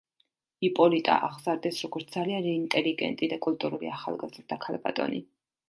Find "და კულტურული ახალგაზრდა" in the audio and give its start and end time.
3.35-4.61